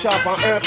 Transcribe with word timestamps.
sharp 0.00 0.26
on 0.26 0.38
Urkel. 0.38 0.59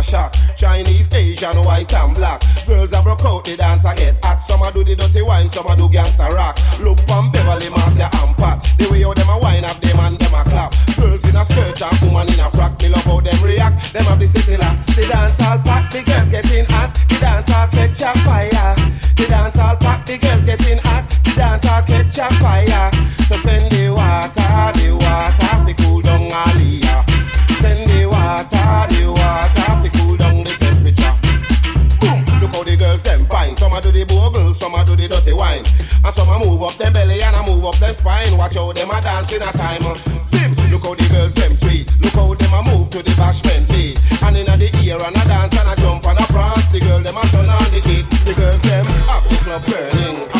A 0.00 0.02
shot. 0.02 0.36
Chinese, 0.56 1.12
Asian, 1.12 1.58
white 1.62 1.92
and 1.92 2.14
black. 2.14 2.42
Girls 2.66 2.92
a 2.92 3.02
broke 3.02 3.24
out, 3.24 3.44
the 3.44 3.56
dance 3.56 3.84
a 3.84 3.94
get 3.94 4.16
hot. 4.24 4.40
Some 4.42 4.62
a 4.62 4.72
do 4.72 4.82
the 4.82 4.96
dirty 4.96 5.22
wine, 5.22 5.50
some 5.50 5.66
a 5.66 5.76
do 5.76 5.88
gangsta 5.88 6.28
rock. 6.30 6.58
Look 6.80 6.98
from 7.00 7.30
Beverly, 7.30 7.68
Marcia 7.68 8.08
and 8.12 8.36
Pat. 8.36 8.66
The 8.78 8.88
way 8.90 9.02
how 9.02 9.14
them 9.14 9.28
a 9.28 9.38
wine 9.38 9.64
up, 9.64 9.78
them 9.80 9.98
and 10.00 10.18
them 10.18 10.34
a 10.34 10.42
clap. 10.44 10.74
Girls 10.96 11.24
in 11.28 11.36
a 11.36 11.44
skirt 11.44 11.82
and 11.82 12.00
woman 12.02 12.32
in 12.32 12.40
a 12.40 12.50
frock. 12.50 12.80
Me 12.80 12.88
love 12.88 13.04
how 13.04 13.20
them 13.20 13.42
react. 13.42 13.92
Them 13.92 14.04
have 14.04 14.18
the 14.18 14.28
city 14.28 14.56
lock. 14.56 14.86
The 14.86 15.06
dance 15.06 15.40
all 15.40 15.58
pack, 15.58 15.90
the 15.90 16.02
girls 16.02 16.30
getting 16.30 16.64
hot. 16.66 16.94
The 17.08 17.16
dance 17.20 17.50
all 17.50 17.68
catch 17.68 18.00
a 18.00 18.12
fire. 18.24 18.74
The 19.16 19.26
dance 19.28 19.58
all 19.58 19.76
pack, 19.76 20.06
the 20.06 20.18
girls 20.18 20.44
getting 20.44 20.78
hot. 20.78 21.04
The 21.24 21.32
dance 21.36 21.66
all 21.66 21.82
catch 21.82 22.18
a 22.18 22.28
fire. 22.40 22.90
So 23.28 23.36
send 23.36 23.70
the 23.70 23.90
water, 23.92 24.72
the 24.78 24.96
water, 24.96 25.56
fi 25.64 25.72
cool 25.74 26.00
down 26.00 26.30
Aliyah. 26.30 27.04
Send 27.60 27.86
the 27.90 28.06
water, 28.06 28.80
the 28.88 29.12
water, 29.12 29.59
Some 33.70 33.78
a 33.78 33.82
do 33.82 33.92
the 33.92 34.04
bogle, 34.04 34.52
some 34.52 34.74
a 34.74 34.84
do 34.84 34.96
the 34.96 35.06
dirty 35.06 35.32
wine, 35.32 35.62
and 36.02 36.12
some 36.12 36.28
a 36.28 36.40
move 36.40 36.60
up 36.60 36.74
them 36.74 36.92
belly 36.92 37.22
and 37.22 37.36
a 37.36 37.46
move 37.46 37.64
up 37.64 37.78
them 37.78 37.94
spine. 37.94 38.36
Watch 38.36 38.56
how 38.56 38.72
them 38.72 38.90
a 38.90 39.00
dance 39.00 39.30
in 39.32 39.42
a 39.42 39.52
time. 39.52 39.82
Bims! 40.34 40.58
Look 40.72 40.82
how 40.82 40.94
the 40.96 41.06
girls 41.06 41.34
them 41.36 41.54
sweet. 41.54 41.86
Look 42.00 42.12
how 42.14 42.34
them 42.34 42.52
a 42.52 42.62
move 42.66 42.90
to 42.90 42.98
the 43.00 43.12
bashment 43.12 43.70
beat. 43.70 44.02
And 44.24 44.38
inna 44.38 44.56
the 44.56 44.74
ear 44.82 44.98
and 44.98 45.14
a 45.14 45.22
dance 45.22 45.54
and 45.56 45.70
a 45.70 45.76
jump 45.80 46.04
and 46.04 46.18
a 46.18 46.26
prance. 46.26 46.66
The 46.72 46.80
girl 46.80 46.98
them 46.98 47.14
a 47.14 47.22
turn 47.30 47.48
on 47.48 47.70
the 47.70 47.80
kick. 47.80 48.10
The 48.26 48.34
girls 48.34 48.60
them 48.62 48.86
up 49.06 49.22
the 49.30 49.36
club 49.36 49.62
burning. 49.62 50.39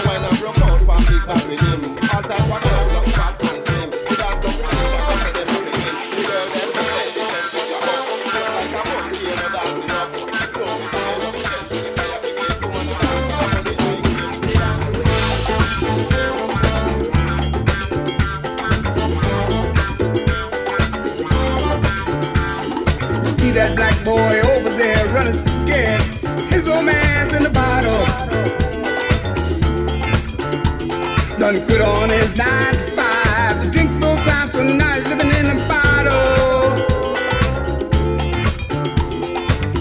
That 23.70 23.76
black 23.76 24.04
boy 24.04 24.40
over 24.56 24.70
there 24.70 25.06
running 25.08 25.34
scared. 25.34 26.02
His 26.50 26.68
old 26.68 26.84
man's 26.84 27.34
in 27.34 27.42
the 27.42 27.50
bottle. 27.50 28.04
Done 31.38 31.64
quit 31.66 31.80
on 31.80 32.10
his 32.10 32.36
nine 32.36 32.74
to 32.74 32.90
five 32.92 33.62
to 33.62 33.70
drink 33.70 33.92
full 33.92 34.16
time, 34.16 34.50
so 34.50 34.62
now 34.62 34.94
he's 34.94 35.08
living 35.08 35.30
in 35.30 35.46
a 35.46 35.68
bottle. 35.68 36.76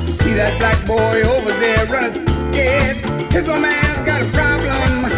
See 0.05 0.33
that 0.33 0.57
black 0.57 0.85
boy 0.85 1.21
over 1.35 1.51
there 1.59 1.85
running 1.87 2.13
scared. 2.13 2.97
His 3.31 3.47
old 3.47 3.61
man's 3.61 4.03
got 4.03 4.21
a 4.21 4.29
problem. 4.31 5.09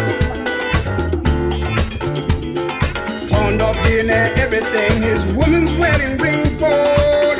Pawned 3.28 3.62
off 3.62 3.76
being 3.84 4.10
everything. 4.10 5.02
His 5.02 5.24
woman's 5.36 5.76
wedding 5.76 6.18
ring 6.18 6.58
for 6.58 7.31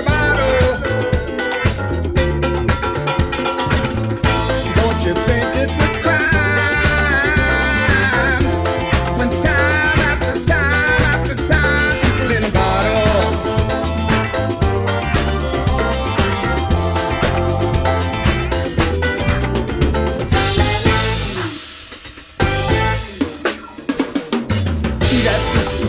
See 25.33 25.39
that 25.39 25.82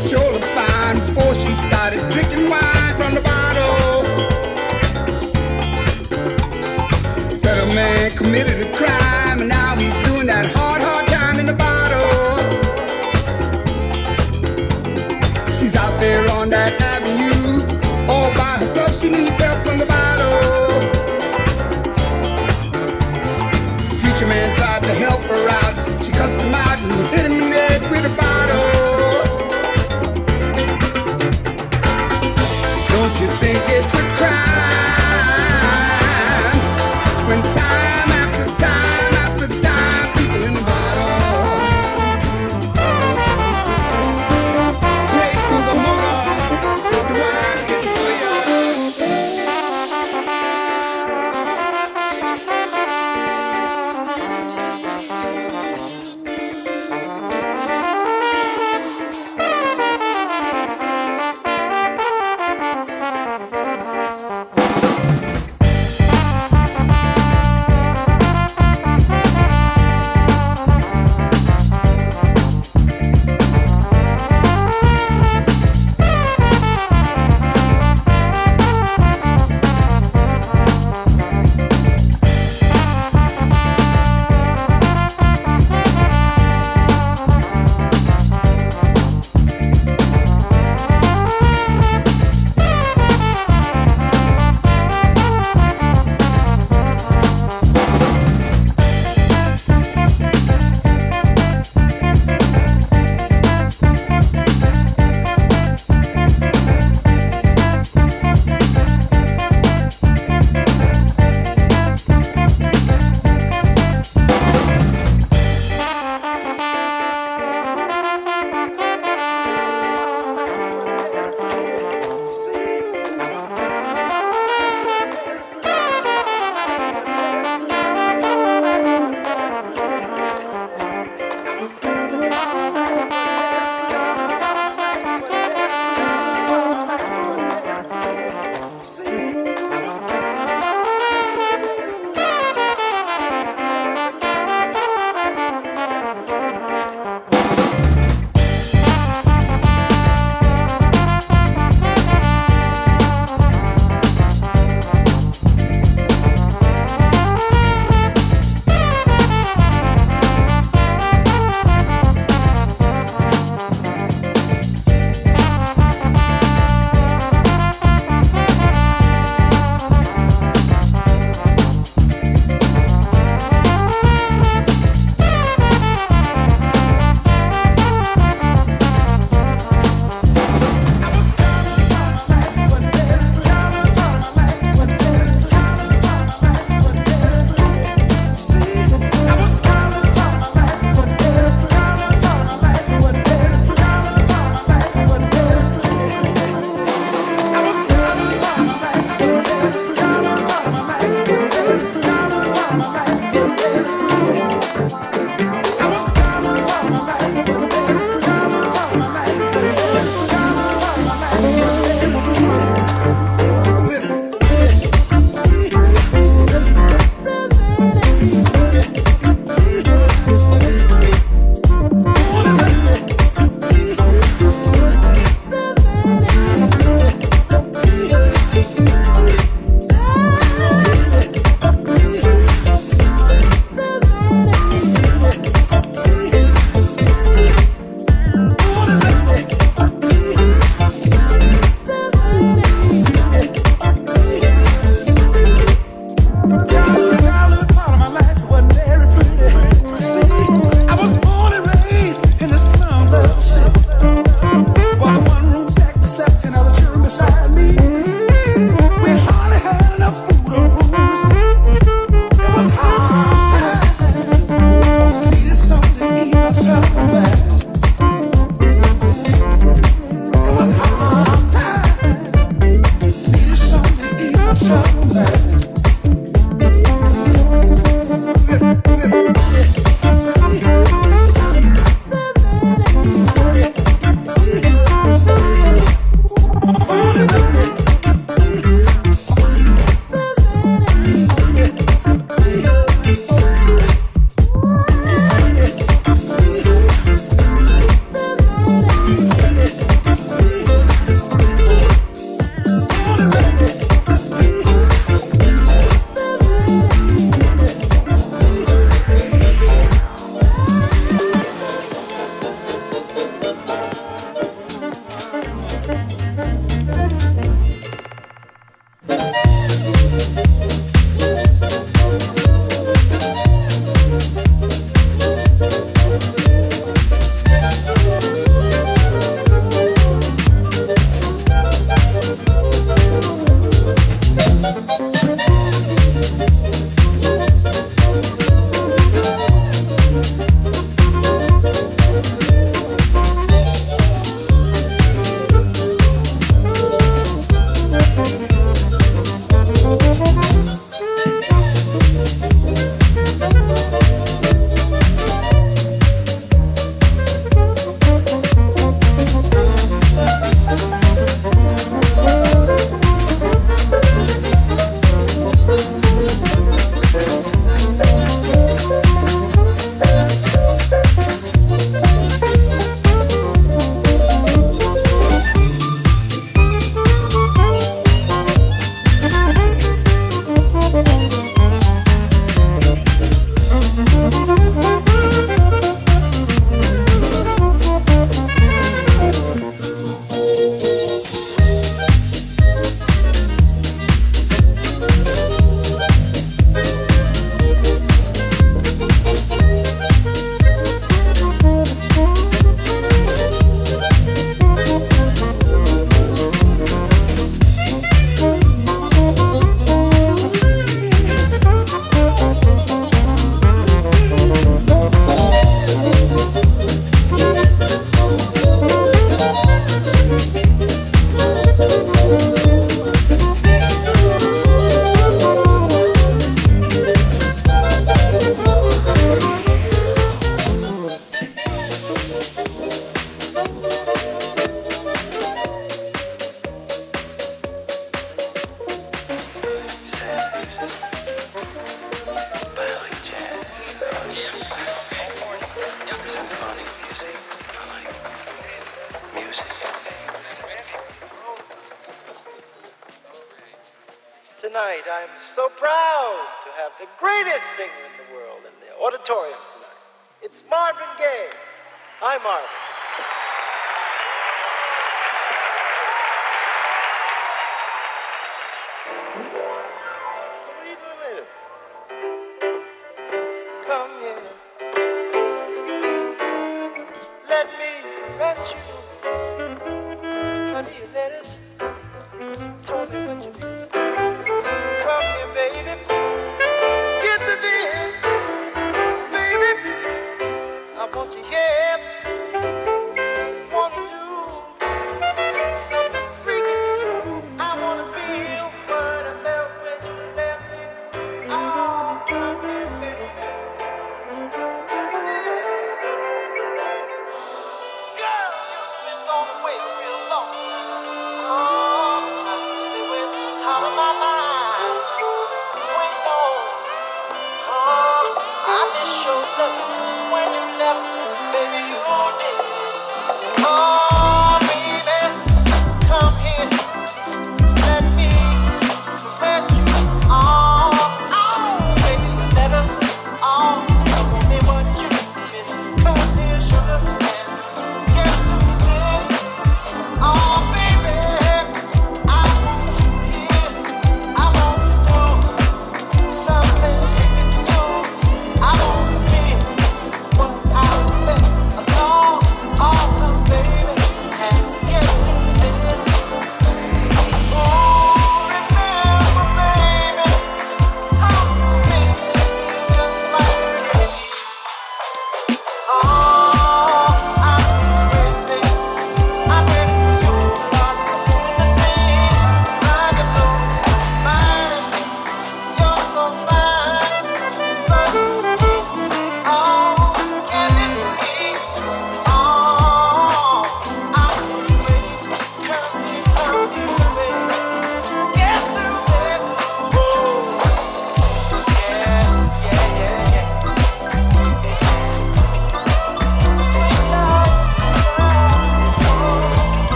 Hi, 462.45 462.92